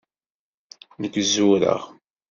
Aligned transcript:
Nekk 1.01 1.15
zureɣ. 1.33 1.81